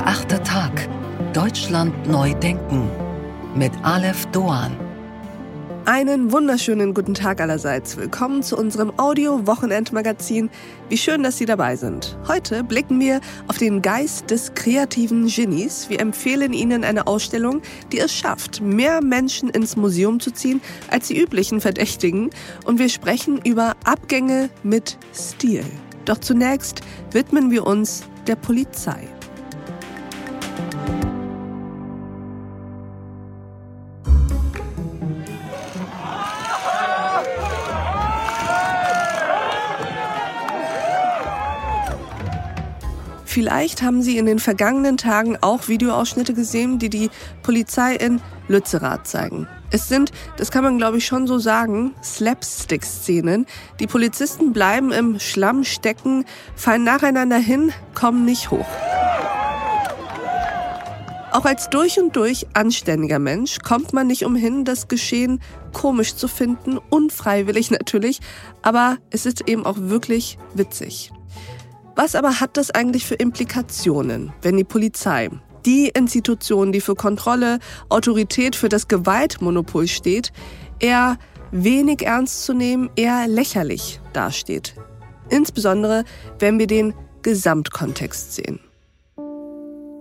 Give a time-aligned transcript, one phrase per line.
[0.00, 0.88] Der achte Tag.
[1.34, 2.88] Deutschland neu denken.
[3.54, 4.74] Mit Aleph Doan.
[5.84, 7.98] Einen wunderschönen guten Tag allerseits.
[7.98, 10.48] Willkommen zu unserem Audio-Wochenendmagazin.
[10.88, 12.16] Wie schön, dass Sie dabei sind.
[12.26, 15.90] Heute blicken wir auf den Geist des kreativen Genies.
[15.90, 17.60] Wir empfehlen Ihnen eine Ausstellung,
[17.92, 22.30] die es schafft, mehr Menschen ins Museum zu ziehen als die üblichen Verdächtigen.
[22.64, 25.62] Und wir sprechen über Abgänge mit Stil.
[26.06, 26.80] Doch zunächst
[27.12, 29.06] widmen wir uns der Polizei.
[43.30, 47.10] Vielleicht haben Sie in den vergangenen Tagen auch Videoausschnitte gesehen, die die
[47.44, 49.46] Polizei in Lützerath zeigen.
[49.70, 53.46] Es sind, das kann man glaube ich schon so sagen, Slapstick-Szenen.
[53.78, 56.24] Die Polizisten bleiben im Schlamm stecken,
[56.56, 58.66] fallen nacheinander hin, kommen nicht hoch.
[61.30, 65.40] Auch als durch und durch anständiger Mensch kommt man nicht umhin, das Geschehen
[65.72, 68.18] komisch zu finden, unfreiwillig natürlich,
[68.62, 71.12] aber es ist eben auch wirklich witzig.
[72.02, 75.28] Was aber hat das eigentlich für Implikationen, wenn die Polizei,
[75.66, 77.58] die Institution, die für Kontrolle,
[77.90, 80.32] Autorität, für das Gewaltmonopol steht,
[80.78, 81.18] eher
[81.50, 84.76] wenig ernst zu nehmen, eher lächerlich dasteht?
[85.28, 86.04] Insbesondere,
[86.38, 88.60] wenn wir den Gesamtkontext sehen.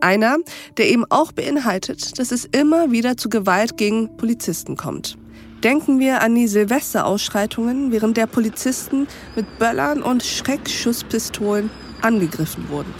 [0.00, 0.36] Einer,
[0.76, 5.18] der eben auch beinhaltet, dass es immer wieder zu Gewalt gegen Polizisten kommt.
[5.64, 11.68] Denken wir an die Silvesterausschreitungen, während der Polizisten mit Böllern und Schreckschusspistolen
[12.02, 12.94] angegriffen wurden.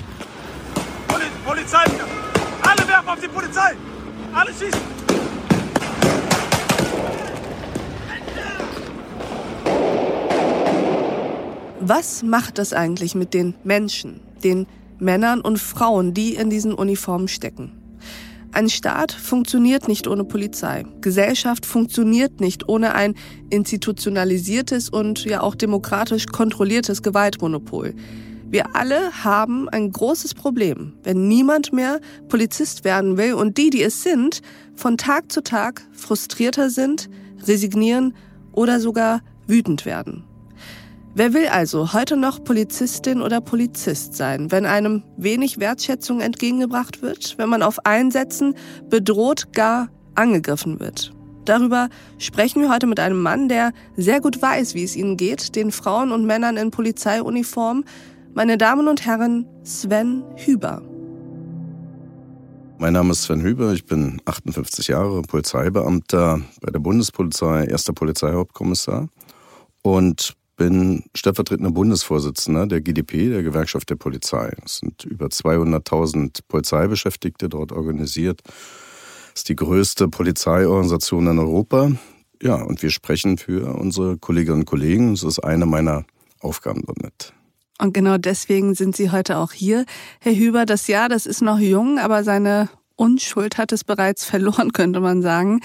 [1.49, 1.85] Polizei!
[2.63, 3.75] Alle werfen auf die Polizei!
[4.35, 4.81] Alle schießen!
[11.81, 14.67] Was macht das eigentlich mit den Menschen, den
[14.99, 17.73] Männern und Frauen, die in diesen Uniformen stecken?
[18.53, 20.85] Ein Staat funktioniert nicht ohne Polizei.
[21.01, 23.15] Gesellschaft funktioniert nicht ohne ein
[23.51, 27.95] institutionalisiertes und ja auch demokratisch kontrolliertes Gewaltmonopol.
[28.51, 33.83] Wir alle haben ein großes Problem, wenn niemand mehr Polizist werden will und die, die
[33.83, 34.41] es sind,
[34.75, 37.11] von Tag zu Tag frustrierter sind,
[37.47, 38.15] resignieren
[38.53, 40.25] oder sogar wütend werden.
[41.15, 47.37] Wer will also heute noch Polizistin oder Polizist sein, wenn einem wenig Wertschätzung entgegengebracht wird,
[47.37, 48.55] wenn man auf Einsätzen
[48.89, 51.13] bedroht, gar angegriffen wird?
[51.45, 55.55] Darüber sprechen wir heute mit einem Mann, der sehr gut weiß, wie es ihnen geht,
[55.55, 57.85] den Frauen und Männern in Polizeiuniform,
[58.39, 60.81] meine Damen und Herren, Sven Hüber.
[62.79, 69.09] Mein Name ist Sven Hüber, ich bin 58 Jahre Polizeibeamter bei der Bundespolizei, erster Polizeihauptkommissar
[69.83, 74.53] und bin stellvertretender Bundesvorsitzender der GdP, der Gewerkschaft der Polizei.
[74.65, 78.43] Es sind über 200.000 Polizeibeschäftigte dort organisiert.
[78.45, 81.91] Das ist die größte Polizeiorganisation in Europa.
[82.41, 85.11] Ja, und wir sprechen für unsere Kolleginnen und Kollegen.
[85.13, 86.05] Das ist eine meiner
[86.39, 87.35] Aufgaben damit.
[87.79, 89.85] Und genau deswegen sind Sie heute auch hier.
[90.21, 94.73] Herr Hüber, das Jahr, das ist noch jung, aber seine Unschuld hat es bereits verloren,
[94.73, 95.61] könnte man sagen.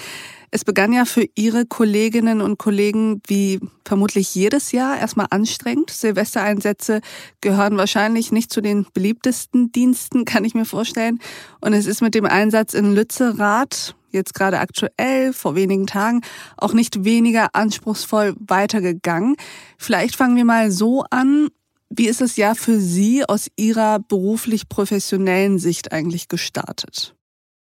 [0.51, 5.89] Es begann ja für Ihre Kolleginnen und Kollegen wie vermutlich jedes Jahr erstmal anstrengend.
[5.89, 7.01] Silvestereinsätze
[7.41, 11.19] gehören wahrscheinlich nicht zu den beliebtesten Diensten, kann ich mir vorstellen.
[11.59, 16.21] Und es ist mit dem Einsatz in Lützerath jetzt gerade aktuell, vor wenigen Tagen,
[16.57, 19.35] auch nicht weniger anspruchsvoll weitergegangen.
[19.79, 21.49] Vielleicht fangen wir mal so an.
[21.95, 27.15] Wie ist das Jahr für Sie aus Ihrer beruflich professionellen Sicht eigentlich gestartet?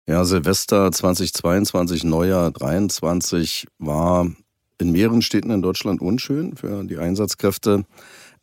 [0.08, 4.32] Ja, Silvester 2022, Neujahr 23 war
[4.80, 7.84] in mehreren Städten in Deutschland unschön für die Einsatzkräfte.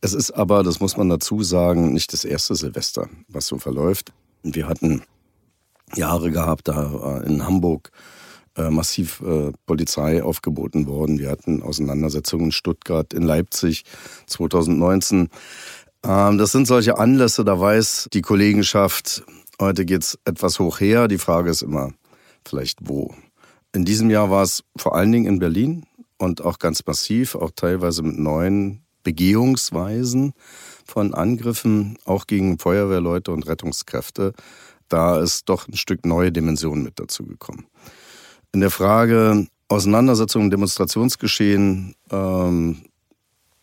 [0.02, 4.12] Es ist aber, das muss man dazu sagen, nicht das erste Silvester, was so verläuft.
[4.42, 5.02] Wir hatten
[5.94, 7.90] Jahre gehabt, da in Hamburg
[8.58, 11.20] äh, massiv äh, Polizei aufgeboten worden.
[11.20, 13.84] Wir hatten Auseinandersetzungen in Stuttgart, in Leipzig
[14.26, 15.28] 2019.
[16.04, 19.24] Ähm, das sind solche Anlässe, da weiß die Kollegenschaft,
[19.60, 21.08] heute geht's etwas hoch her.
[21.08, 21.92] Die Frage ist immer,
[22.44, 23.14] vielleicht wo.
[23.72, 25.84] In diesem Jahr war es vor allen Dingen in Berlin
[26.18, 30.32] und auch ganz massiv, auch teilweise mit neuen Begehungsweisen
[30.86, 34.32] von Angriffen, auch gegen Feuerwehrleute und Rettungskräfte.
[34.88, 37.66] Da ist doch ein Stück neue Dimension mit dazu gekommen.
[38.52, 42.82] In der Frage Auseinandersetzungen, Demonstrationsgeschehen ähm,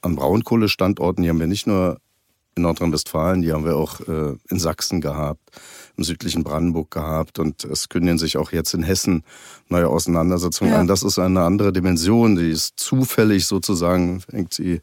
[0.02, 2.00] an Braunkohlestandorten, die haben wir nicht nur
[2.56, 5.42] in Nordrhein-Westfalen, die haben wir auch äh, in Sachsen gehabt,
[5.98, 9.24] im südlichen Brandenburg gehabt und es kündigen sich auch jetzt in Hessen
[9.70, 10.80] neue Auseinandersetzungen ja.
[10.80, 10.88] an.
[10.88, 14.82] Das ist eine andere Dimension, die ist zufällig sozusagen, hängt sie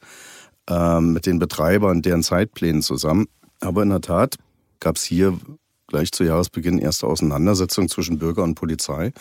[0.69, 3.27] äh, mit den Betreibern deren Zeitplänen zusammen.
[3.61, 4.37] Aber in der Tat
[4.81, 5.39] gab es hier
[5.87, 9.13] gleich zu Jahresbeginn erste Auseinandersetzung zwischen Bürger und Polizei.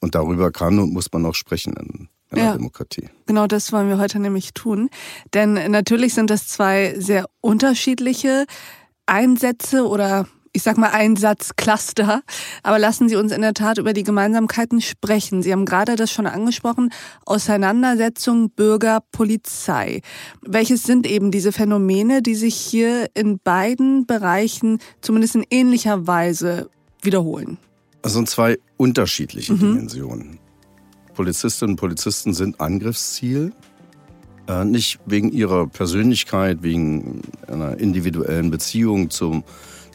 [0.00, 3.08] Und darüber kann und muss man auch sprechen in einer ja, Demokratie.
[3.26, 4.88] Genau das wollen wir heute nämlich tun.
[5.34, 8.46] Denn natürlich sind das zwei sehr unterschiedliche
[9.06, 12.22] Einsätze oder ich sag mal, Einsatzcluster.
[12.62, 15.42] Aber lassen Sie uns in der Tat über die Gemeinsamkeiten sprechen.
[15.42, 16.90] Sie haben gerade das schon angesprochen.
[17.24, 20.02] Auseinandersetzung Bürger-Polizei.
[20.42, 26.68] Welches sind eben diese Phänomene, die sich hier in beiden Bereichen zumindest in ähnlicher Weise
[27.00, 27.56] wiederholen?
[28.02, 29.58] Das sind zwei unterschiedliche mhm.
[29.58, 30.38] Dimensionen.
[31.14, 33.52] Polizistinnen und Polizisten sind Angriffsziel.
[34.48, 39.44] Äh, nicht wegen ihrer Persönlichkeit, wegen einer individuellen Beziehung zum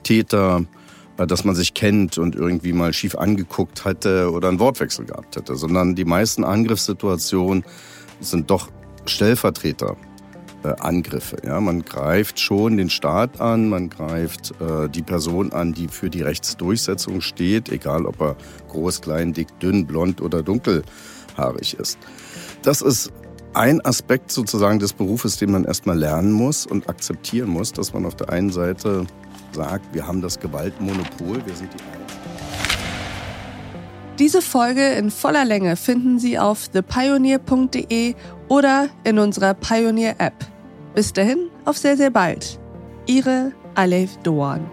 [0.03, 0.63] Täter,
[1.17, 5.35] äh, dass man sich kennt und irgendwie mal schief angeguckt hatte oder einen Wortwechsel gehabt
[5.35, 7.65] hätte, sondern die meisten Angriffssituationen
[8.21, 8.69] sind doch
[9.05, 9.97] Stellvertreter.
[10.67, 11.37] Äh, Angriffe.
[11.45, 16.09] Ja, man greift schon den Staat an, man greift äh, die Person an, die für
[16.09, 18.35] die Rechtsdurchsetzung steht, egal ob er
[18.69, 21.97] groß, klein, dick, dünn, blond oder dunkelhaarig ist.
[22.63, 23.11] Das ist
[23.53, 28.05] ein Aspekt sozusagen des Berufes, den man erstmal lernen muss und akzeptieren muss, dass man
[28.05, 29.05] auf der einen Seite
[29.53, 32.05] sagt, wir haben das Gewaltmonopol, wir sind die einen.
[34.19, 38.15] Diese Folge in voller Länge finden Sie auf thepioneer.de
[38.49, 40.56] oder in unserer Pioneer App.
[40.97, 42.59] Bis dahin, auf sehr, sehr bald.
[43.05, 44.65] Ihre Alef Doan.